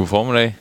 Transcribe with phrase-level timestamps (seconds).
[0.00, 0.56] God formiddag.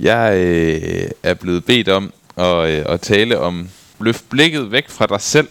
[0.00, 3.68] Jeg øh, er blevet bedt om at, øh, at tale om
[4.00, 5.48] løft blikket væk fra dig selv.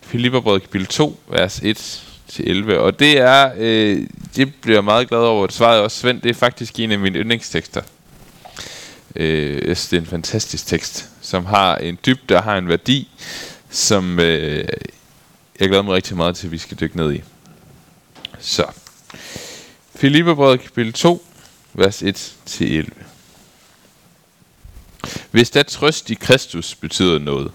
[0.00, 2.80] Filipperbrød kapitel 2, vers 1 til 11.
[2.80, 4.06] Og det er, øh,
[4.36, 5.44] det bliver jeg meget glad over.
[5.44, 7.82] at svarede også Svend, det er faktisk en af mine yndlingstekster.
[9.16, 12.68] Øh, jeg synes, det er en fantastisk tekst, som har en dybde og har en
[12.68, 13.08] værdi,
[13.70, 14.64] som øh,
[15.60, 17.22] jeg glæder mig rigtig meget til, at vi skal dykke ned i.
[18.38, 18.64] Så.
[20.02, 21.26] Filipperbrevet kapitel 2,
[21.74, 22.90] vers 1-11.
[25.30, 27.52] Hvis der trøst i Kristus betyder noget,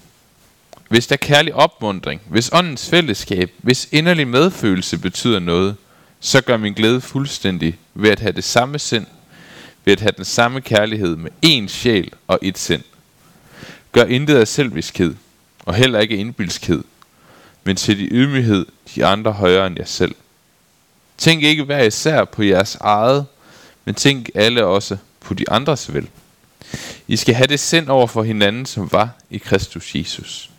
[0.90, 5.76] hvis der kærlig opmundring, hvis åndens fællesskab, hvis inderlig medfølelse betyder noget,
[6.20, 9.06] så gør min glæde fuldstændig ved at have det samme sind,
[9.86, 12.84] ved at have den samme kærlighed med én sjæl og et sind.
[13.92, 15.16] Gør intet af selviskhed,
[15.66, 16.84] og heller ikke indbilskhed,
[17.64, 20.16] men til de ydmyghed de andre højere end jer selv.
[21.18, 23.26] Tænk ikke hver især på jeres eget,
[23.86, 26.10] men tænk alle også på de andres vel.
[27.08, 30.50] I skal have det sind over for hinanden, som var i Kristus Jesus.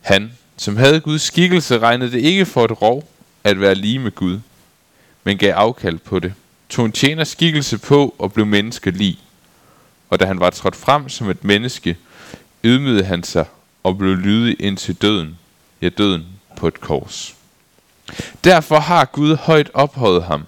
[0.00, 3.08] Han, som havde Guds skikkelse, regnede det ikke for et rov
[3.44, 4.40] at være lige med Gud,
[5.24, 6.34] men gav afkald på det,
[6.68, 9.18] tog en tjener skikkelse på og blev menneskelig.
[10.10, 11.96] Og da han var trådt frem som et menneske,
[12.64, 13.44] ydmygede han sig
[13.82, 15.38] og blev lydig indtil døden,
[15.82, 16.26] ja døden
[16.56, 17.34] på et kors.
[18.44, 20.46] Derfor har Gud højt ophøjet ham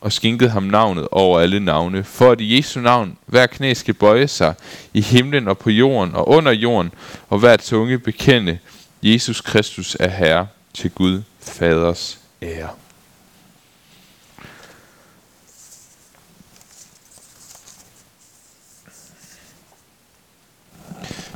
[0.00, 3.94] og skænket ham navnet over alle navne, for at i Jesu navn hver knæ skal
[3.94, 4.54] bøje sig
[4.94, 6.92] i himlen og på jorden og under jorden,
[7.28, 8.58] og hver tunge bekende,
[9.02, 12.68] Jesus Kristus er Herre til Gud Faders ære.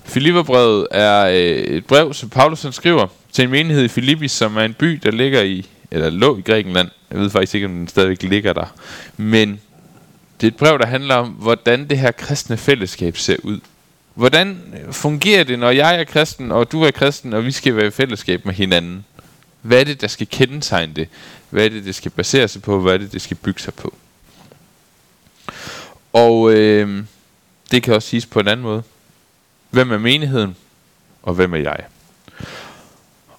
[0.04, 4.56] Filipperbrevet er øh, et brev, som Paulus han skriver til en menighed i Filippi, som
[4.56, 6.88] er en by, der ligger i, eller lå i Grækenland.
[7.10, 8.74] Jeg ved faktisk ikke, om den stadigvæk ligger der.
[9.16, 9.60] Men
[10.40, 13.60] det er et brev, der handler om, hvordan det her kristne fællesskab ser ud.
[14.14, 17.86] Hvordan fungerer det, når jeg er kristen, og du er kristen, og vi skal være
[17.86, 19.04] i fællesskab med hinanden?
[19.62, 21.08] Hvad er det, der skal kendetegne det?
[21.50, 22.80] Hvad er det, det skal basere sig på?
[22.80, 23.94] Hvad er det, det skal bygge sig på?
[26.12, 27.04] Og øh,
[27.70, 28.82] det kan også siges på en anden måde.
[29.70, 30.56] Hvem er menigheden,
[31.22, 31.84] og hvem er jeg?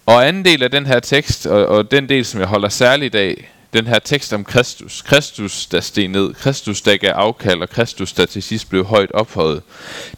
[0.06, 3.14] Og anden del af den her tekst, og, og den del, som jeg holder særligt
[3.14, 5.02] af, den her tekst om Kristus.
[5.02, 6.34] Kristus, der steg ned.
[6.34, 9.62] Kristus, der gav afkald, og Kristus, der til sidst blev højt ophøjet.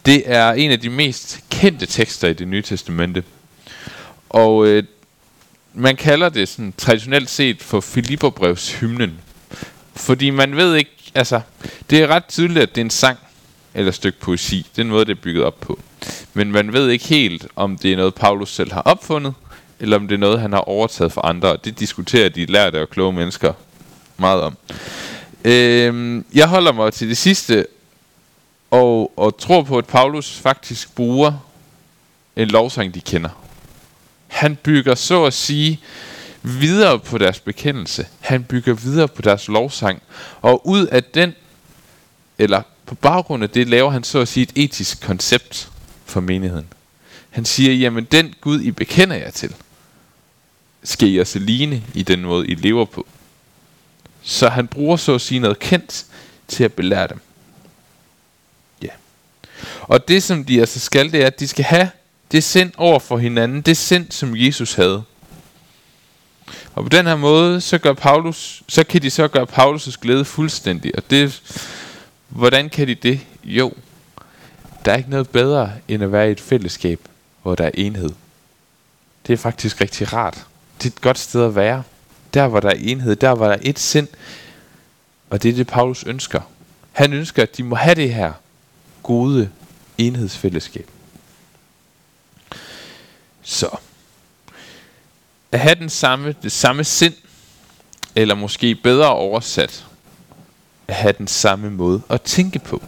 [0.06, 3.24] Det er en af de mest kendte tekster i det nye testamente.
[4.30, 4.84] Og øh,
[5.74, 9.12] man kalder det sådan traditionelt set for Filipperbrevs hymnen.
[9.94, 11.40] Fordi man ved ikke, altså,
[11.90, 13.18] det er ret tydeligt, at det er en sang
[13.74, 14.66] eller et stykke poesi.
[14.76, 15.80] Det er noget, måde, det er bygget op på.
[16.34, 19.34] Men man ved ikke helt, om det er noget, Paulus selv har opfundet,
[19.80, 21.56] eller om det er noget, han har overtaget fra andre.
[21.64, 23.52] Det diskuterer de lærte og kloge mennesker
[24.16, 24.56] meget om.
[25.44, 27.66] Øh, jeg holder mig til det sidste,
[28.70, 31.32] og, og tror på, at Paulus faktisk bruger
[32.36, 33.30] en lovsang, de kender.
[34.26, 35.80] Han bygger så at sige
[36.42, 38.06] videre på deres bekendelse.
[38.20, 40.02] Han bygger videre på deres lovsang.
[40.42, 41.34] Og ud af den,
[42.38, 45.70] eller på baggrund af det, laver han så at sige et etisk koncept
[46.04, 46.66] for menigheden.
[47.30, 49.54] Han siger, jamen den Gud, I bekender jer til,
[50.84, 53.06] skal I også ligne i den måde, I lever på.
[54.22, 56.06] Så han bruger så at sige noget kendt
[56.48, 57.20] til at belære dem.
[58.82, 58.88] Ja.
[59.80, 61.90] Og det som de altså skal, det er, at de skal have
[62.32, 65.02] det sind over for hinanden, det sind som Jesus havde.
[66.74, 70.24] Og på den her måde, så, gør Paulus, så kan de så gøre Paulus' glæde
[70.24, 70.96] fuldstændig.
[70.96, 71.42] Og det,
[72.28, 73.20] hvordan kan de det?
[73.44, 73.72] Jo,
[74.84, 77.00] der er ikke noget bedre, end at være i et fællesskab,
[77.42, 78.10] hvor der er enhed.
[79.26, 80.46] Det er faktisk rigtig rart.
[80.78, 81.82] Det er et godt sted at være.
[82.34, 84.08] Der, hvor der er enhed, der, hvor der er et sind.
[85.30, 86.40] Og det er det, Paulus ønsker.
[86.92, 88.32] Han ønsker, at de må have det her
[89.02, 89.50] gode
[89.98, 90.90] enhedsfællesskab.
[93.42, 93.76] Så.
[95.52, 97.14] At have den samme, det samme sind,
[98.16, 99.86] eller måske bedre oversat,
[100.88, 102.82] at have den samme måde at tænke på.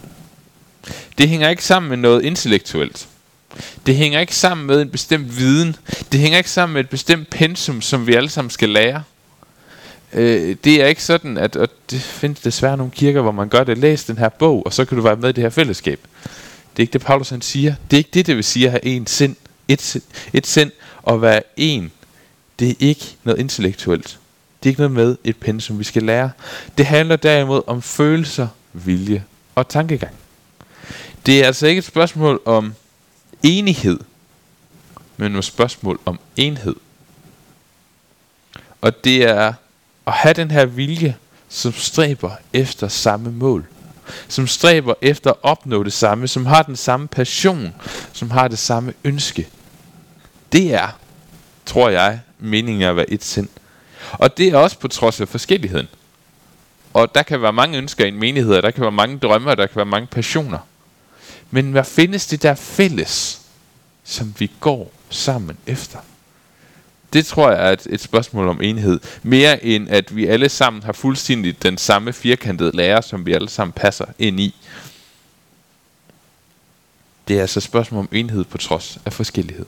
[1.17, 3.07] Det hænger ikke sammen med noget intellektuelt.
[3.85, 5.75] Det hænger ikke sammen med en bestemt viden.
[6.11, 9.03] Det hænger ikke sammen med et bestemt pensum, som vi alle sammen skal lære.
[10.13, 13.63] Øh, det er ikke sådan, at og det findes desværre nogle kirker, hvor man gør
[13.63, 13.77] det.
[13.77, 15.99] Læs den her bog, og så kan du være med i det her fællesskab.
[16.71, 17.75] Det er ikke det, Paulus han siger.
[17.91, 19.35] Det er ikke det, det vil sige at have en sind.
[19.67, 20.03] Et, sind,
[20.33, 20.71] et sind
[21.03, 21.91] og være en.
[22.59, 24.19] Det er ikke noget intellektuelt.
[24.63, 26.31] Det er ikke noget med et pensum, vi skal lære.
[26.77, 29.23] Det handler derimod om følelser, vilje
[29.55, 30.13] og tankegang.
[31.25, 32.73] Det er altså ikke et spørgsmål om
[33.43, 33.99] enighed,
[35.17, 36.75] men et spørgsmål om enhed.
[38.81, 39.53] Og det er
[40.07, 41.15] at have den her vilje
[41.49, 43.65] som stræber efter samme mål.
[44.27, 47.73] Som stræber efter at opnå det samme, som har den samme passion,
[48.13, 49.47] som har det samme ønske.
[50.51, 50.99] Det er,
[51.65, 53.49] tror jeg, meningen af at være et sind.
[54.11, 55.87] Og det er også på trods af forskelligheden.
[56.93, 59.49] Og der kan være mange ønsker i en menighed, og der kan være mange drømme,
[59.49, 60.59] og der kan være mange passioner.
[61.51, 63.41] Men hvad findes det der fælles,
[64.03, 65.99] som vi går sammen efter?
[67.13, 68.99] Det tror jeg er et, et spørgsmål om enhed.
[69.23, 73.49] Mere end at vi alle sammen har fuldstændig den samme firkantede lærer, som vi alle
[73.49, 74.55] sammen passer ind i.
[77.27, 79.65] Det er altså et spørgsmål om enhed på trods af forskellighed.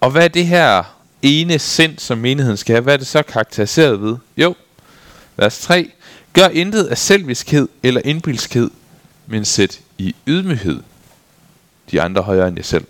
[0.00, 2.82] Og hvad er det her ene sind, som menigheden skal have?
[2.82, 4.16] Hvad er det så karakteriseret ved?
[4.36, 4.54] Jo,
[5.36, 5.90] vers 3.
[6.32, 8.70] Gør intet af selviskhed eller indbilskhed,
[9.30, 10.82] men sæt i ydmyghed
[11.90, 12.84] de andre højere end jer selv.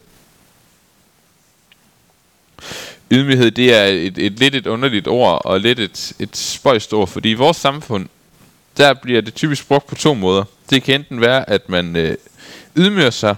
[3.10, 7.08] Ydmyghed, det er et, et lidt et underligt ord, og lidt et, et spøjst ord,
[7.08, 8.08] fordi i vores samfund,
[8.76, 10.44] der bliver det typisk brugt på to måder.
[10.70, 12.16] Det kan enten være, at man øh,
[12.76, 13.36] ydmyger sig,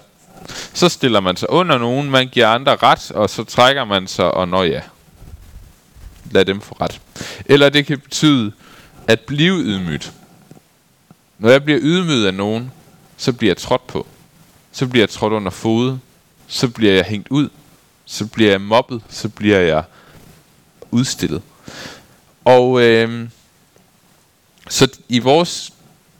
[0.74, 4.30] så stiller man sig under nogen, man giver andre ret, og så trækker man sig,
[4.30, 4.80] og når ja,
[6.30, 7.00] lad dem få ret.
[7.46, 8.52] Eller det kan betyde
[9.06, 10.12] at blive ydmygt.
[11.38, 12.72] Når jeg bliver ydmyget af nogen,
[13.22, 14.06] så bliver jeg trådt på.
[14.72, 15.98] Så bliver jeg trådt under fod.
[16.46, 17.48] Så bliver jeg hængt ud.
[18.04, 19.02] Så bliver jeg mobbet.
[19.08, 19.84] Så bliver jeg
[20.90, 21.42] udstillet.
[22.44, 23.28] Og øh,
[24.68, 25.72] så i vores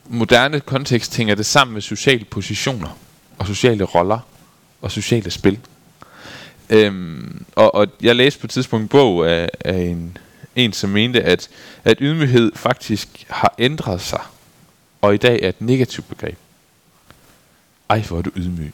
[0.08, 2.98] moderne kontekst hænger det sammen med sociale positioner
[3.38, 4.18] og sociale roller
[4.82, 5.58] og sociale spil.
[6.70, 10.18] Øhm, og, og jeg læste på et tidspunkt en bog af, af en,
[10.56, 11.48] en, som mente, at,
[11.84, 14.20] at ydmyghed faktisk har ændret sig,
[15.00, 16.38] og i dag er et negativt begreb.
[17.92, 18.72] Ej, hvor er du ydmyg.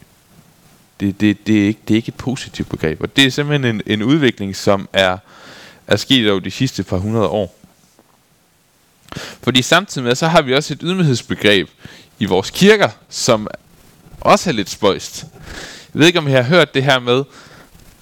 [1.00, 3.74] Det, det, det, er ikke, det er ikke et positivt begreb, og det er simpelthen
[3.74, 5.16] en, en udvikling, som er,
[5.86, 7.58] er sket over de sidste par hundrede år.
[9.42, 11.68] Fordi samtidig med, så har vi også et ydmyghedsbegreb
[12.18, 13.48] i vores kirker, som
[14.20, 15.26] også er lidt spøjst.
[15.94, 17.24] Jeg ved ikke, om I har hørt det her med,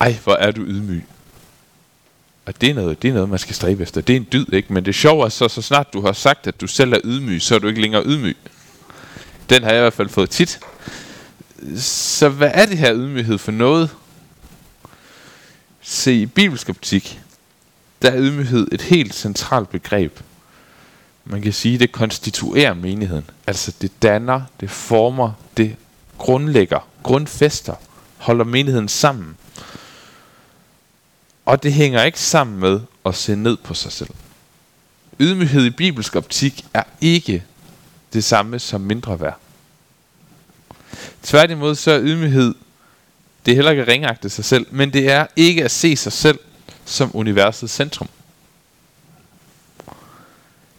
[0.01, 1.05] ej, hvor er du ydmyg.
[2.47, 4.01] Og det er, noget, det er noget, man skal stræbe efter.
[4.01, 4.73] Det er en dyd, ikke?
[4.73, 7.43] Men det sjove er så, så snart du har sagt, at du selv er ydmyg,
[7.43, 8.37] så er du ikke længere ydmyg.
[9.51, 10.61] Den har jeg i hvert fald fået tit.
[11.79, 13.91] Så hvad er det her ydmyghed for noget?
[15.81, 17.21] Se, i bibelsk optik,
[18.03, 20.21] der er ydmyghed et helt centralt begreb.
[21.25, 23.31] Man kan sige, det konstituerer menigheden.
[23.47, 25.77] Altså det danner, det former, det
[26.19, 27.75] grundlægger, grundfester,
[28.17, 29.37] holder menigheden sammen.
[31.47, 34.11] Og det hænger ikke sammen med at se ned på sig selv.
[35.21, 37.45] Ydmyghed i bibelsk optik er ikke
[38.13, 39.39] det samme som mindre værd.
[41.23, 42.55] Tværtimod så er ydmyghed,
[43.47, 46.13] det er heller ikke at ringagte sig selv, men det er ikke at se sig
[46.13, 46.39] selv
[46.85, 48.09] som universets centrum.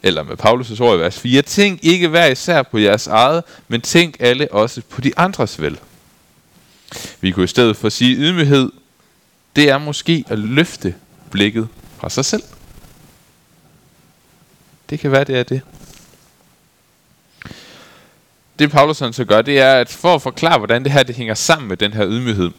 [0.03, 3.81] Eller med Paulus' ord i vers 4, tænk ikke hver især på jeres eget, men
[3.81, 5.79] tænk alle også på de andres vel.
[7.21, 8.71] Vi kunne i stedet for sige ydmyghed
[9.57, 10.95] det er måske at løfte
[11.31, 11.67] blikket
[11.97, 12.43] fra sig selv.
[14.89, 15.61] Det kan være, det er det.
[18.59, 21.33] Det Paulus så gør, det er, at for at forklare, hvordan det her det hænger
[21.33, 22.51] sammen med den her ydmyghed,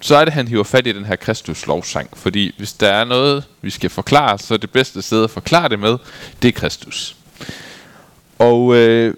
[0.00, 2.18] så er det, at han hiver fat i den her Kristus lovsang.
[2.18, 5.68] Fordi hvis der er noget, vi skal forklare, så er det bedste sted at forklare
[5.68, 5.98] det med,
[6.42, 7.16] det er Kristus.
[8.38, 9.14] Og øh,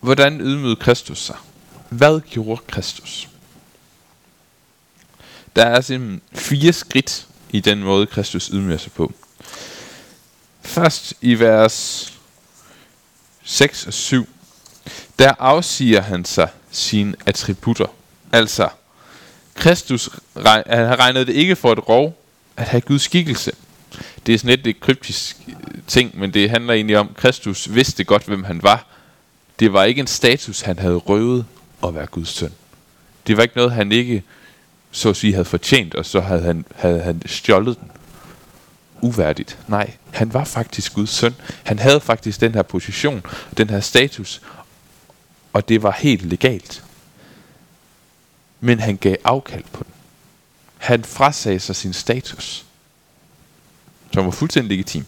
[0.00, 1.36] hvordan ydmygede Kristus sig?
[1.88, 3.28] Hvad gjorde Kristus?
[5.56, 9.12] Der er simpelthen fire skridt i den måde, Kristus ydmyger sig på.
[10.62, 12.12] Først i vers
[13.44, 14.28] 6 og 7,
[15.18, 17.86] der afsiger han sig sine attributter.
[18.32, 18.68] Altså,
[19.54, 22.22] Kristus han regnede det ikke for et rov
[22.56, 23.52] at have Guds skikkelse.
[24.26, 25.54] Det er sådan lidt et kryptisk øh,
[25.86, 28.86] ting, men det handler egentlig om, at Kristus vidste godt, hvem han var.
[29.60, 31.44] Det var ikke en status, han havde røvet
[31.84, 32.52] at være Guds søn.
[33.26, 34.22] Det var ikke noget, han ikke
[34.90, 37.90] så at sige havde fortjent, og så havde han, havde han stjålet den.
[39.02, 39.58] Uværdigt.
[39.68, 41.34] Nej, han var faktisk Guds søn.
[41.64, 43.22] Han havde faktisk den her position,
[43.56, 44.42] den her status,
[45.52, 46.84] og det var helt legalt.
[48.60, 49.92] Men han gav afkald på den.
[50.78, 52.64] Han frasagde sig sin status,
[54.12, 55.06] som var fuldstændig legitim.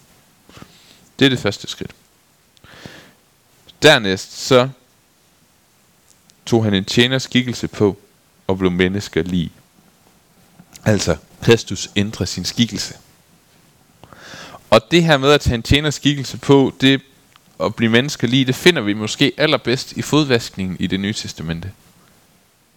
[1.19, 1.91] Det er det første skridt.
[3.81, 4.69] Dernæst så
[6.45, 7.97] tog han en tjeners skikkelse på
[8.47, 9.51] og blev mennesker lige.
[10.85, 12.95] Altså, Kristus ændrer sin skikkelse.
[14.73, 17.01] Og det her med at tage en tjenerskikkelse på, det
[17.63, 21.71] at blive mennesker lige, det finder vi måske allerbedst i fodvaskningen i det nye testamente.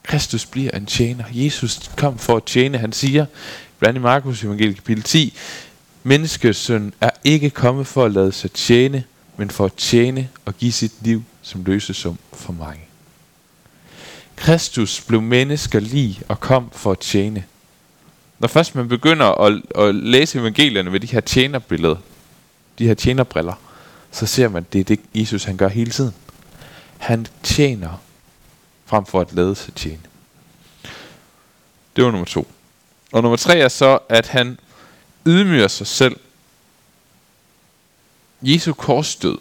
[0.03, 1.25] Kristus bliver en tjener.
[1.33, 2.79] Jesus kom for at tjene.
[2.79, 3.27] Han siger,
[3.79, 5.35] blandt i Markus evangeliet kapitel 10,
[6.03, 9.05] Menneskesøn er ikke kommet for at lade sig tjene,
[9.37, 12.81] men for at tjene og give sit liv som løsesum for mange.
[14.37, 17.45] Kristus blev mennesker lige og kom for at tjene.
[18.39, 21.97] Når først man begynder at, at læse evangelierne med de her tjenerbilleder,
[22.79, 23.55] de her tjenerbriller,
[24.11, 26.15] så ser man, at det er det, Jesus han gør hele tiden.
[26.99, 28.03] Han tjener
[28.87, 30.01] frem for at lade sig tjene.
[31.97, 32.49] Det var nummer to.
[33.13, 34.59] Og nummer tre er så, at han
[35.27, 36.17] ydmyger sig selv.
[38.43, 39.39] Jesu korsdød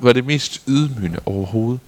[0.00, 1.80] var det mest ydmygende overhovedet.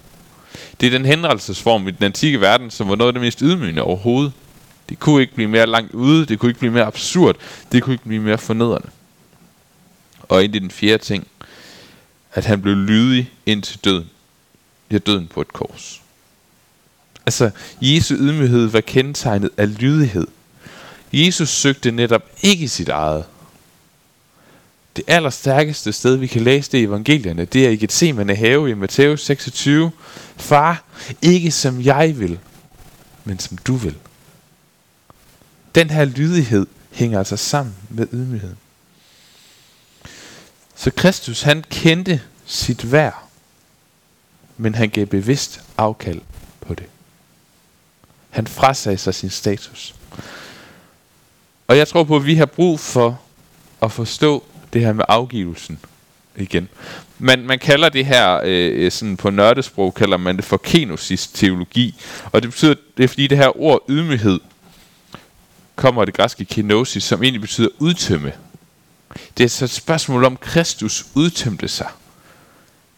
[0.81, 3.81] Det er den henrettelsesform i den antikke verden, som var noget af det mest ydmygende
[3.81, 4.33] overhovedet.
[4.89, 7.35] Det kunne ikke blive mere langt ude, det kunne ikke blive mere absurd,
[7.71, 8.89] det kunne ikke blive mere fornedrende.
[10.21, 11.27] Og ind i den fjerde ting,
[12.33, 14.09] at han blev lydig ind til døden.
[14.91, 16.01] Ja, døden på et kors.
[17.25, 20.27] Altså, Jesu ydmyghed var kendetegnet af lydighed.
[21.13, 23.25] Jesus søgte netop ikke sit eget.
[24.95, 28.73] Det allerstærkeste sted, vi kan læse det i evangelierne, det er i Gethsemane have i
[28.73, 29.91] Matthæus 26.
[30.37, 30.83] Far,
[31.21, 32.39] ikke som jeg vil,
[33.23, 33.95] men som du vil.
[35.75, 38.55] Den her lydighed hænger altså sammen med ydmyghed.
[40.75, 43.23] Så Kristus, han kendte sit værd,
[44.57, 46.21] men han gav bevidst afkald
[46.61, 46.85] på det.
[48.29, 49.95] Han frasagde sig sin status.
[51.67, 53.21] Og jeg tror på, at vi har brug for
[53.81, 55.79] at forstå det her med afgivelsen
[56.35, 56.69] igen.
[57.19, 62.01] Man, man kalder det her, øh, sådan på nørdesprog, kalder man det for kenosis teologi.
[62.31, 64.39] Og det betyder, det er fordi det her ord ydmyghed
[65.75, 68.33] kommer det græske kenosis, som egentlig betyder udtømme.
[69.37, 71.89] Det er så et spørgsmål om, Kristus udtømte sig.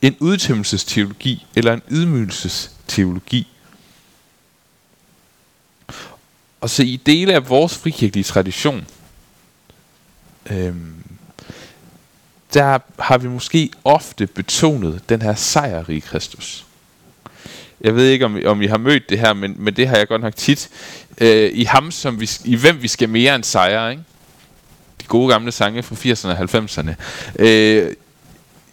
[0.02, 3.48] En udtømmelsesteologi eller en ydmygelsesteologi.
[6.62, 8.88] Og så i dele af vores frikirkelige tradition,
[10.46, 11.04] øhm,
[12.54, 16.66] der har vi måske ofte betonet den her sejrige Kristus.
[17.84, 20.08] Jeg ved ikke, om, om I har mødt det her, men, men det har jeg
[20.08, 20.70] godt nok tit.
[21.18, 24.04] Øh, I ham, som vi, i hvem vi skal mere end sejre, ikke?
[25.02, 26.94] De gode gamle sange fra 80'erne og 90'erne.
[27.40, 27.96] Øh,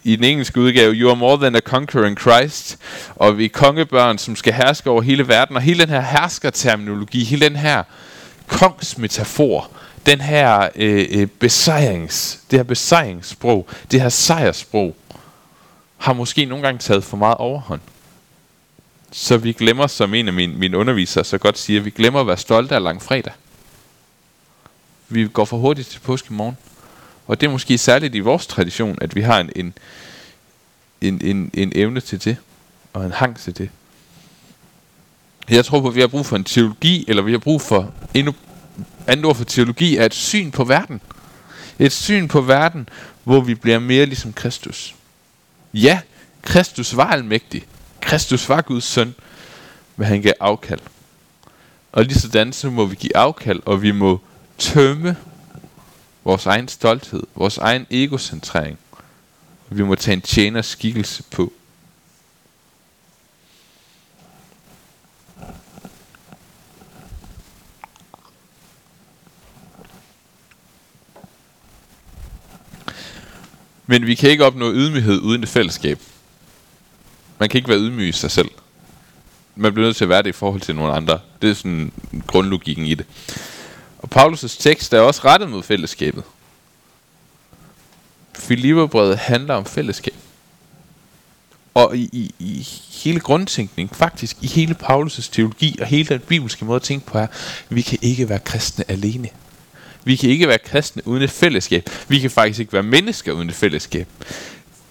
[0.03, 2.77] i den engelske udgave, You are more than a conqueror in Christ,
[3.15, 7.23] og vi er kongebørn, som skal herske over hele verden, og hele den her herskerterminologi,
[7.23, 7.83] hele den her
[8.47, 9.71] kongsmetafor,
[10.05, 14.95] den her øh, øh besejrings, det her besejringssprog, det her sejrsprog,
[15.97, 17.81] har måske nogle gange taget for meget overhånd.
[19.11, 22.27] Så vi glemmer, som en af mine, mine undervisere så godt siger, vi glemmer at
[22.27, 23.33] være stolte af langfredag.
[25.09, 26.57] Vi går for hurtigt til påske morgen.
[27.27, 29.73] Og det er måske særligt i vores tradition, at vi har en, en,
[31.01, 32.37] en, en, en evne til det,
[32.93, 33.69] og en hang til det.
[35.49, 37.93] Jeg tror på, at vi har brug for en teologi, eller vi har brug for
[38.13, 38.33] endnu
[39.07, 41.01] andet ord for teologi, er et syn på verden.
[41.79, 42.89] Et syn på verden,
[43.23, 44.95] hvor vi bliver mere ligesom Kristus.
[45.73, 45.99] Ja,
[46.41, 47.65] Kristus var almægtig.
[48.11, 49.15] Kristus var Guds søn,
[49.95, 50.79] men han gav afkald.
[51.91, 54.19] Og lige sådan så må vi give afkald, og vi må
[54.57, 55.17] tømme
[56.23, 58.77] vores egen stolthed, vores egen egocentrering.
[59.69, 61.53] Og vi må tage en tjeners skikkelse på.
[73.87, 75.99] Men vi kan ikke opnå ydmyghed uden et fællesskab.
[77.41, 78.49] Man kan ikke være ydmyg i sig selv.
[79.55, 81.19] Man bliver nødt til at være det i forhold til nogle andre.
[81.41, 81.91] Det er sådan
[82.27, 83.05] grundlogikken i det.
[83.97, 86.23] Og Paulus' tekst er også rettet mod fællesskabet.
[88.35, 90.13] Filipperbrevet handler om fællesskab.
[91.73, 92.67] Og i, i, i
[93.03, 97.17] hele grundtænkning, faktisk i hele Paulus' teologi og hele den bibelske måde at tænke på
[97.17, 97.27] er,
[97.69, 99.29] vi kan ikke være kristne alene.
[100.03, 101.89] Vi kan ikke være kristne uden et fællesskab.
[102.07, 104.07] Vi kan faktisk ikke være mennesker uden et fællesskab.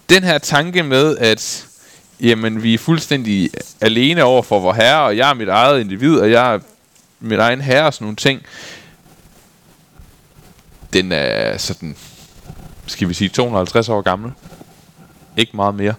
[0.08, 1.69] Den her tanke med, at
[2.20, 3.50] jamen, vi er fuldstændig
[3.80, 6.58] alene over for vor herre, og jeg er mit eget individ, og jeg er
[7.20, 8.42] mit egen herre og sådan nogle ting,
[10.92, 11.96] den er sådan,
[12.86, 14.32] skal vi sige, 250 år gammel.
[15.36, 15.94] Ikke meget mere.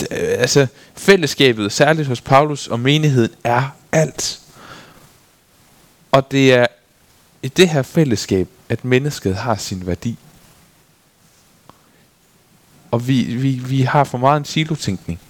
[0.00, 0.66] Det, altså,
[0.96, 4.40] fællesskabet, særligt hos Paulus og menigheden, er alt.
[6.12, 6.66] Og det er
[7.42, 10.18] i det her fællesskab, at mennesket har sin værdi.
[12.90, 15.20] Og vi, vi, vi har for meget en silotænkning.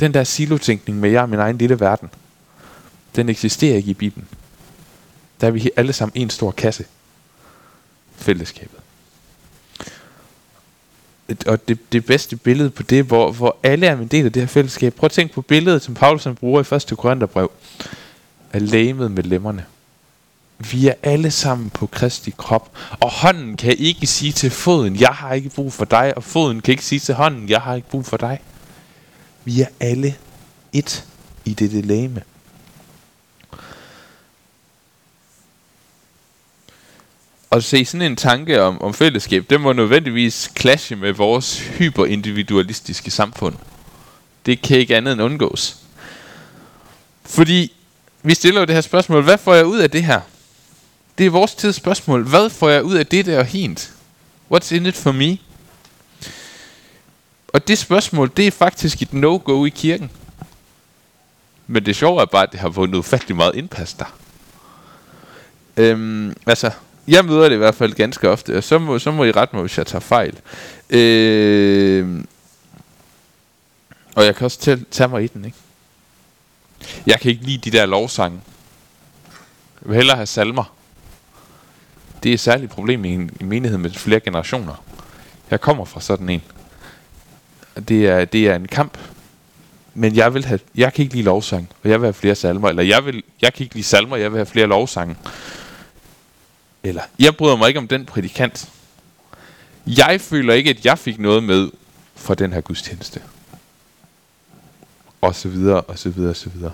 [0.00, 2.10] Den der silotænkning med jeg er min egen lille verden,
[3.16, 4.28] den eksisterer ikke i Bibelen.
[5.40, 6.84] Der er vi alle sammen en stor kasse.
[8.16, 8.80] Fællesskabet.
[11.46, 14.42] Og det, det bedste billede på det, hvor, hvor alle er en del af det
[14.42, 14.94] her fællesskab.
[14.94, 16.98] Prøv at tænke på billedet, som Paulus bruger i 1.
[16.98, 17.50] Korintherbrev.
[18.52, 19.64] Af lægemet med lemmerne.
[20.60, 22.76] Vi er alle sammen på Kristi krop.
[23.00, 26.12] Og hånden kan ikke sige til foden, jeg har ikke brug for dig.
[26.16, 28.40] Og foden kan ikke sige til hånden, jeg har ikke brug for dig.
[29.44, 30.14] Vi er alle
[30.72, 31.04] et
[31.44, 32.22] i dette læme.
[37.50, 43.10] Og se sådan en tanke om, om fællesskab, det må nødvendigvis clashe med vores hyperindividualistiske
[43.10, 43.56] samfund.
[44.46, 45.76] Det kan ikke andet end undgås.
[47.24, 47.72] Fordi
[48.22, 50.20] vi stiller jo det her spørgsmål, hvad får jeg ud af det her?
[51.20, 52.28] Det er vores tids spørgsmål.
[52.28, 53.92] Hvad får jeg ud af det der hint?
[54.54, 55.38] What's in it for me?
[57.48, 60.10] Og det spørgsmål, det er faktisk et no-go i kirken.
[61.66, 64.16] Men det sjove er bare, at det har vundet ufattelig meget indpas der.
[65.76, 66.70] Øhm, altså,
[67.08, 69.56] jeg møder det i hvert fald ganske ofte, og så må, så må I rette
[69.56, 70.38] mig, hvis jeg tager fejl.
[70.90, 72.26] Øhm,
[74.14, 75.56] og jeg kan også tage, tage mig i den, ikke?
[77.06, 78.40] Jeg kan ikke lide de der lovsange.
[79.82, 80.79] Jeg vil hellere have salmer.
[82.22, 84.84] Det er et særligt problem i en i menighed med flere generationer.
[85.50, 86.42] Jeg kommer fra sådan en.
[87.88, 88.98] Det er, det er en kamp.
[89.94, 92.68] Men jeg vil have, jeg kan ikke lide lovsang, og jeg vil have flere salmer.
[92.68, 95.16] Eller jeg, vil, jeg kan ikke lide salmer, jeg vil have flere lovsange.
[96.82, 98.68] Eller, jeg bryder mig ikke om den prædikant.
[99.86, 101.70] Jeg føler ikke, at jeg fik noget med
[102.14, 103.22] fra den her gudstjeneste
[105.20, 106.72] og så videre, og så videre, og så videre.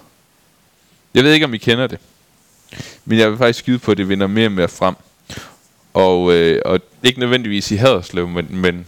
[1.15, 1.99] Jeg ved ikke, om I kender det.
[3.05, 4.95] Men jeg vil faktisk skyde på, at det vinder mere og mere frem.
[5.97, 8.87] Og, øh, og ikke nødvendigvis i Haderslev, men, men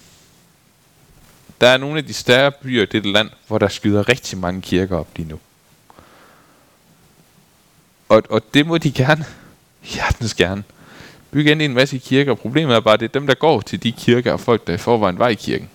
[1.60, 4.60] der er nogle af de større byer i dette land, hvor der skyder rigtig mange
[4.60, 5.38] kirker op lige nu.
[8.08, 9.24] Og, og det må de gerne.
[9.94, 10.64] Hjertens gerne.
[11.30, 12.34] Bygge ind i en masse kirker.
[12.34, 14.74] Problemet er bare, at det er dem, der går til de kirker, og folk, der
[14.74, 15.70] i forvejen var i kirken.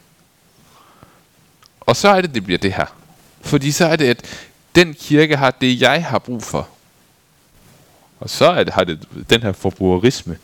[1.79, 2.95] Og så er det, det bliver det her.
[3.41, 6.67] Fordi så er det, at den kirke har det, jeg har brug for.
[8.19, 10.37] Og så er det, har det den her forbrugerisme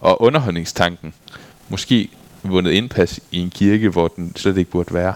[0.00, 1.14] og underholdningstanken
[1.68, 2.10] måske
[2.42, 5.14] vundet indpas i en kirke, hvor den slet ikke burde være.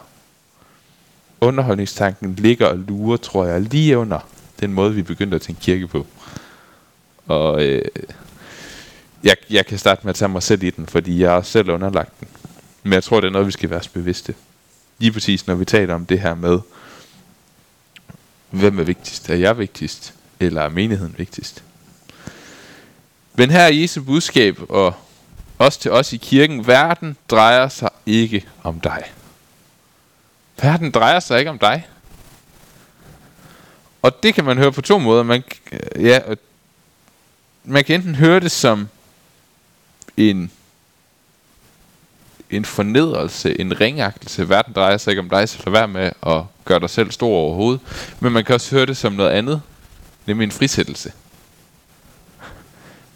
[1.41, 4.29] Underholdningstanken ligger og lurer, tror jeg, lige under
[4.61, 6.07] den måde, vi begyndte at tænke kirke på.
[7.27, 7.85] Og øh,
[9.25, 11.71] jeg, jeg kan starte med at tage mig selv i den, fordi jeg har selv
[11.71, 12.29] underlagt den.
[12.83, 14.35] Men jeg tror, det er noget, vi skal være bevidste.
[14.99, 16.59] Lige præcis, når vi taler om det her med,
[18.51, 19.31] Hvem er vigtigst?
[19.31, 20.15] Er jeg vigtigst?
[20.41, 21.65] Eller er menigheden vigtigst?
[23.41, 24.95] Men her er Jesu budskab, og
[25.59, 29.03] også til os i kirken, verden drejer sig ikke om dig.
[30.63, 31.87] Verden drejer sig ikke om dig.
[34.03, 35.23] Og det kan man høre på to måder.
[35.23, 35.43] Man,
[35.97, 36.21] ja,
[37.65, 38.89] man kan enten høre det som
[40.17, 40.51] en
[42.51, 44.49] en fornedrelse, en ringagtelse.
[44.49, 47.37] Verden drejer sig ikke om dig, så lad være med at gøre dig selv stor
[47.37, 47.81] overhovedet.
[48.21, 49.63] Men man kan også høre det som noget andet,
[50.27, 51.13] nemlig en frisættelse.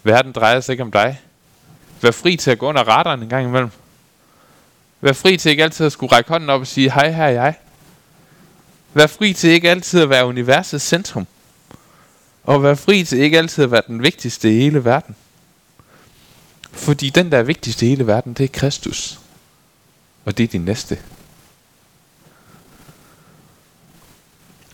[0.05, 1.21] Verden drejer sig ikke om dig.
[2.01, 3.69] Vær fri til at gå under radaren en gang imellem.
[5.01, 7.29] Vær fri til ikke altid at skulle række hånden op og sige, hej, her er
[7.29, 7.53] jeg.
[8.93, 11.27] Vær fri til ikke altid at være universets centrum.
[12.43, 15.15] Og vær fri til ikke altid at være den vigtigste i hele verden.
[16.71, 19.19] Fordi den, der er vigtigst i hele verden, det er Kristus.
[20.25, 20.99] Og det er din næste.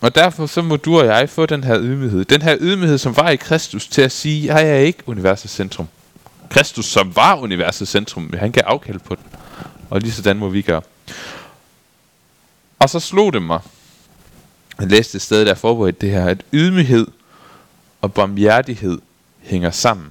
[0.02, 2.24] Og derfor så må du og jeg få den her ydmyghed.
[2.24, 5.88] Den her ydmyghed, som var i Kristus, til at sige, jeg er ikke universets centrum.
[6.50, 9.24] Kristus, som var universets centrum, han kan afkalde på den.
[9.90, 10.82] Og lige sådan må vi gøre.
[12.78, 13.60] Og så slog det mig,
[14.80, 17.06] jeg læste et sted, der forberedt det her, at ydmyghed
[18.00, 18.98] og barmhjertighed
[19.40, 20.10] hænger sammen.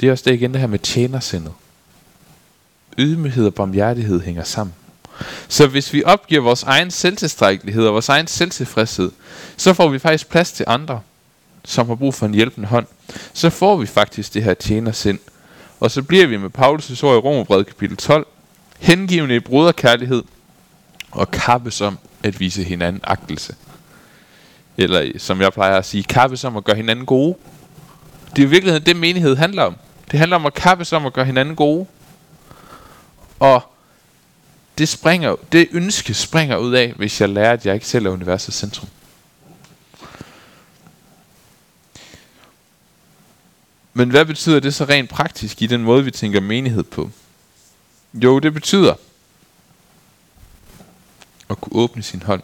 [0.00, 1.52] Det er også det igen, det her med tjenersindet
[2.98, 4.74] ydmyghed og barmhjertighed hænger sammen.
[5.48, 9.10] Så hvis vi opgiver vores egen selvtilstrækkelighed og vores egen selvtilfredshed,
[9.56, 11.00] så får vi faktisk plads til andre,
[11.64, 12.86] som har brug for en hjælpende hånd.
[13.32, 15.18] Så får vi faktisk det her tjenersind.
[15.80, 18.26] Og så bliver vi med Paulus' ord i Romerbrevet kapitel 12,
[18.78, 20.22] hengivende i broderkærlighed
[21.10, 23.54] og kappes om at vise hinanden agtelse.
[24.76, 27.36] Eller som jeg plejer at sige, kappes om at gøre hinanden gode.
[28.36, 29.76] Det er i virkeligheden det, menighed handler om.
[30.10, 31.86] Det handler om at kappes om at gøre hinanden gode.
[33.40, 33.62] Og
[34.80, 38.10] det, springer, det ønske springer ud af, hvis jeg lærer, at jeg ikke selv er
[38.10, 38.88] universets centrum.
[43.92, 47.10] Men hvad betyder det så rent praktisk i den måde, vi tænker menighed på?
[48.14, 48.94] Jo, det betyder
[51.50, 52.42] at kunne åbne sin hånd.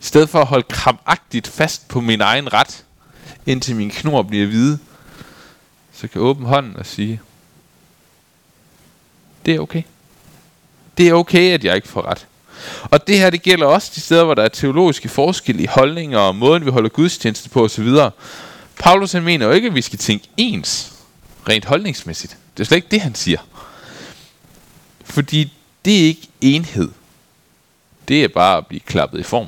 [0.00, 2.84] I stedet for at holde krampagtigt fast på min egen ret,
[3.46, 4.78] indtil min knor bliver hvide,
[5.92, 7.20] så kan jeg åbne hånden og sige,
[9.46, 9.82] det er okay.
[10.98, 12.26] Det er okay, at jeg ikke får ret.
[12.82, 16.18] Og det her, det gælder også de steder, hvor der er teologiske forskelle i holdninger
[16.18, 17.88] og måden, vi holder gudstjeneste på osv.
[18.78, 20.92] Paulus han mener jo ikke, at vi skal tænke ens,
[21.48, 22.36] rent holdningsmæssigt.
[22.56, 23.38] Det er slet ikke det, han siger.
[25.04, 25.52] Fordi
[25.84, 26.88] det er ikke enhed.
[28.08, 29.46] Det er bare at blive klappet i form.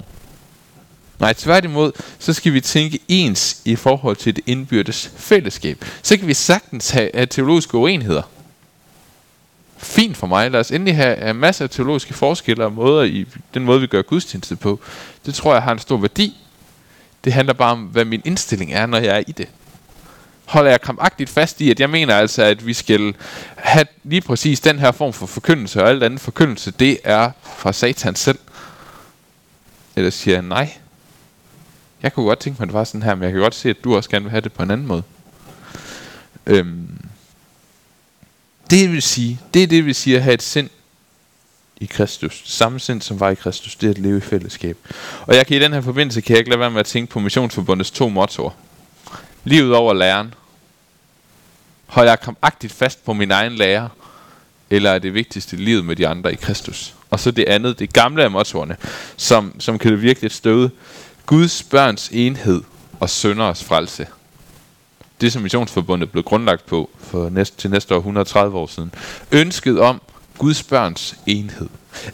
[1.19, 5.85] Nej, tværtimod, så skal vi tænke ens i forhold til det indbyrdes fællesskab.
[6.03, 8.23] Så kan vi sagtens have, have teologiske uenigheder.
[9.79, 10.51] Fint for mig.
[10.51, 13.87] Lad os endelig have, have masser af teologiske forskelle og måder i den måde, vi
[13.87, 14.81] gør gudstjeneste på.
[15.27, 16.37] Det tror jeg har en stor værdi.
[17.25, 19.49] Det handler bare om, hvad min indstilling er, når jeg er i det.
[20.45, 23.15] Holder jeg krampagtigt fast i, at jeg mener altså, at vi skal
[23.57, 27.73] have lige præcis den her form for forkyndelse, og alt andet forkyndelse, det er fra
[27.73, 28.39] satan selv.
[29.97, 30.73] Eller siger jeg nej,
[32.03, 33.71] jeg kunne godt tænke mig, at det var sådan her, men jeg kan godt se,
[33.71, 35.03] at du også gerne vil have det på en anden måde.
[36.47, 37.06] Øhm,
[38.71, 40.71] det vil sige, det er det vil sige at have et sind
[41.81, 42.43] i Kristus.
[42.45, 44.77] Samme sind som var i Kristus, det er at leve i fællesskab.
[45.27, 47.13] Og jeg kan i den her forbindelse, kan jeg ikke lade være med at tænke
[47.13, 48.51] på Missionsforbundets to mottoer.
[49.45, 50.35] Livet over læren.
[51.87, 53.89] Holder jeg agtigt fast på min egen lære,
[54.71, 56.95] eller er det vigtigste livet med de andre i Kristus?
[57.11, 58.77] Og så det andet, det gamle af mottoerne,
[59.17, 60.71] som, som kan det virkelig et støde.
[61.27, 62.63] Guds børns enhed
[63.01, 64.07] og sønderes frelse.
[65.21, 68.95] Det som Missionsforbundet blev grundlagt på for næste, til næste år 130 år siden.
[69.33, 70.03] Ønsket om
[70.39, 71.69] Guds børns enhed.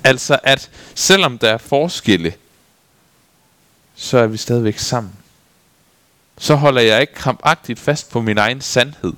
[0.05, 2.35] Altså at selvom der er forskelle,
[3.95, 5.13] så er vi stadigvæk sammen.
[6.39, 9.13] Så holder jeg ikke krampagtigt fast på min egen sandhed,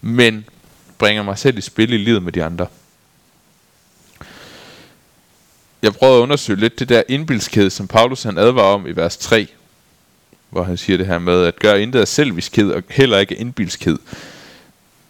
[0.00, 0.44] men
[0.98, 2.66] bringer mig selv i spil i livet med de andre
[5.84, 9.16] jeg prøvede at undersøge lidt det der indbilskhed, som Paulus han advarer om i vers
[9.16, 9.46] 3,
[10.50, 13.98] hvor han siger det her med, at gør intet af selviskhed og heller ikke indbilskhed.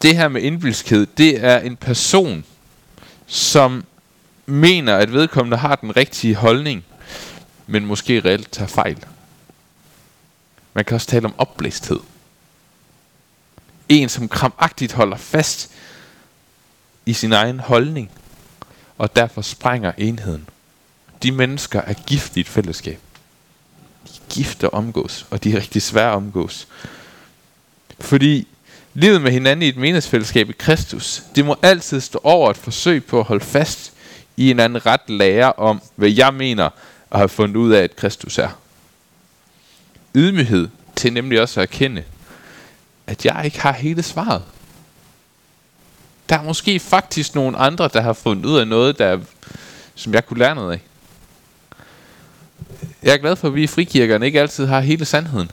[0.02, 2.44] Det her med indbilskhed, det er en person,
[3.26, 3.84] som
[4.46, 6.84] mener, at vedkommende har den rigtige holdning,
[7.66, 9.04] men måske reelt tager fejl.
[10.74, 12.00] Man kan også tale om opblæsthed.
[13.88, 15.70] En, som kramagtigt holder fast
[17.06, 18.10] i sin egen holdning,
[18.98, 20.48] og derfor sprænger enheden
[21.24, 23.00] de mennesker er giftigt fællesskab.
[24.04, 26.68] De er gift at omgås, og de er rigtig svære at omgås.
[28.00, 28.48] Fordi
[28.94, 33.04] livet med hinanden i et menighedsfællesskab i Kristus, det må altid stå over et forsøg
[33.04, 33.92] på at holde fast
[34.36, 36.70] i en anden ret lære om, hvad jeg mener
[37.10, 38.48] at have fundet ud af, at Kristus er.
[40.14, 42.04] Ydmyghed til nemlig også at erkende,
[43.06, 44.42] at jeg ikke har hele svaret.
[46.28, 49.20] Der er måske faktisk nogle andre, der har fundet ud af noget, der,
[49.94, 50.80] som jeg kunne lære noget af.
[53.04, 55.50] Jeg er glad for, at vi i frikirkerne ikke altid har hele sandheden.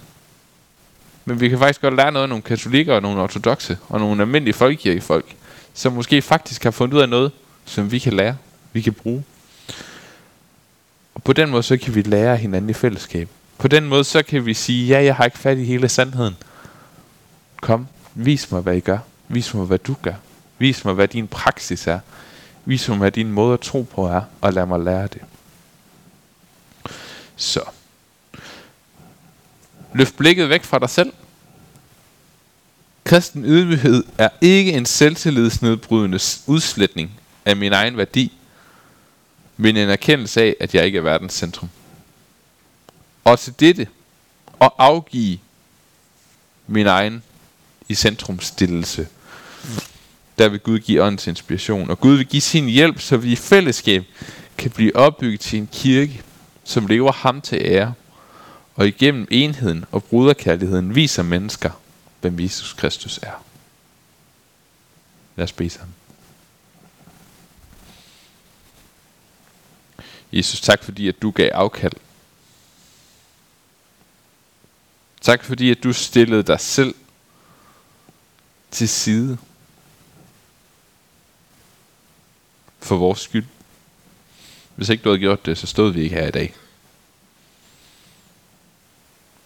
[1.26, 4.22] Men vi kan faktisk godt lære noget af nogle katolikker og nogle ortodoxe og nogle
[4.22, 5.26] almindelige folkekirkefolk,
[5.74, 7.32] som måske faktisk har fundet ud af noget,
[7.66, 8.36] som vi kan lære,
[8.74, 9.24] vi kan bruge.
[11.16, 13.30] Og på den måde, så kan vi lære hinanden i fællesskab.
[13.58, 16.36] På den måde, så kan vi sige, ja, jeg har ikke fat i hele sandheden.
[17.62, 18.98] Kom, vis mig, hvad I gør.
[19.28, 20.14] Vis mig, hvad du gør.
[20.60, 22.00] Vis mig, hvad din praksis er.
[22.66, 25.22] Vis mig, hvad din måde at tro på er, og lad mig lære det.
[27.42, 27.64] Så.
[29.94, 31.14] Løft blikket væk fra dig selv.
[33.04, 37.12] Kristen ydmyghed er ikke en selvtillidsnedbrydende udslætning
[37.46, 38.32] af min egen værdi,
[39.58, 41.70] men en erkendelse af, at jeg ikke er verdens centrum.
[43.24, 43.88] Og til dette,
[44.62, 45.40] at afgive
[46.68, 47.24] min egen
[47.90, 49.08] i centrumstillelse,
[50.38, 51.90] der vil Gud give åndens inspiration.
[51.90, 54.04] Og Gud vil give sin hjælp, så vi i fællesskab
[54.58, 56.24] kan blive opbygget til en kirke,
[56.64, 57.94] som lever ham til ære,
[58.76, 61.72] og igennem enheden og bruderkærligheden viser mennesker,
[62.22, 63.44] hvem Jesus Kristus er.
[65.36, 65.96] Lad os bede sammen.
[70.34, 71.94] Jesus, tak fordi, at du gav afkald.
[75.22, 76.96] Tak fordi, at du stillede dig selv
[78.72, 79.38] til side
[82.80, 83.46] for vores skyld.
[84.76, 86.54] Hvis ikke du havde gjort det, så stod vi ikke her i dag.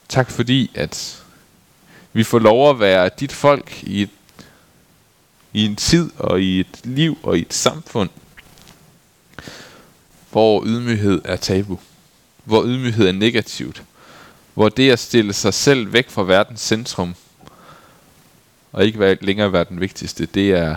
[0.10, 1.24] Tak fordi, at
[2.14, 4.10] vi får lov at være dit folk i, et,
[5.54, 8.10] i en tid og i et liv og i et samfund,
[10.32, 11.80] hvor ydmyghed er tabu.
[12.44, 13.84] Hvor ydmyghed er negativt.
[14.54, 17.16] Hvor det at stille sig selv væk fra verdens centrum,
[18.72, 20.76] og ikke længere være den vigtigste, det er,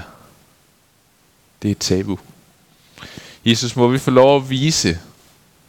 [1.62, 2.18] det er tabu.
[3.44, 4.98] Jesus, må vi få lov at vise,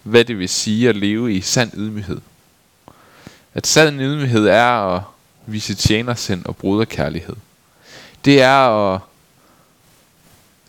[0.03, 2.21] hvad det vil sige at leve i sand ydmyghed.
[3.53, 5.01] At sand ydmyghed er at
[5.45, 7.35] vise tjenersind og bruderkærlighed.
[8.25, 9.01] Det er at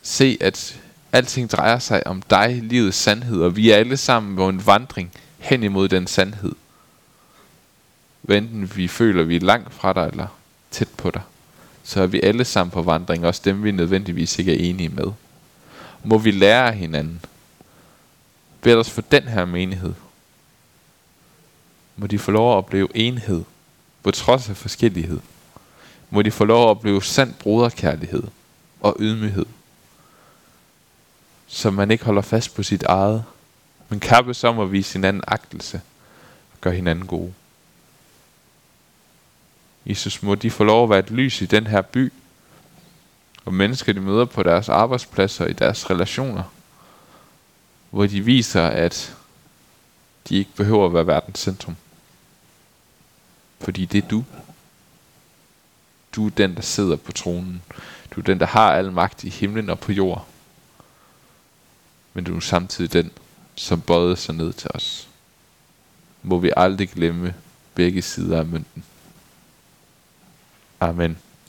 [0.02, 0.80] se, at
[1.12, 5.12] Alting drejer sig om dig, livets sandhed, og vi er alle sammen på en vandring
[5.38, 6.52] hen imod den sandhed.
[8.22, 10.26] Hvad enten vi føler, vi er langt fra dig eller
[10.70, 11.22] tæt på dig,
[11.84, 15.12] så er vi alle sammen på vandring, også dem vi nødvendigvis ikke er enige med.
[16.04, 17.24] Må vi lære af hinanden.
[18.60, 19.94] Bed os for den her menighed.
[21.96, 23.44] Må de få lov at opleve enhed,
[24.02, 25.20] på trods af forskellighed.
[26.10, 28.22] Må de få lov at opleve sand broderkærlighed
[28.80, 29.46] og ydmyghed.
[31.46, 33.24] Så man ikke holder fast på sit eget,
[33.88, 35.80] men kappes om at vise hinanden agtelse
[36.52, 37.34] og gøre hinanden gode.
[39.86, 42.12] Jesus, må de få lov at være et lys i den her by,
[43.50, 46.42] og mennesker, de møder på deres arbejdspladser i deres relationer,
[47.90, 49.16] hvor de viser, at
[50.28, 51.76] de ikke behøver at være verdens centrum.
[53.60, 54.24] Fordi det er du.
[56.12, 57.62] Du er den, der sidder på tronen.
[58.10, 60.26] Du er den, der har al magt i himlen og på jord.
[62.14, 63.10] Men du er samtidig den,
[63.54, 65.08] som bøjede sig ned til os.
[66.22, 67.34] Må vi aldrig glemme
[67.74, 68.84] begge sider af mønten.
[70.80, 71.18] Amen.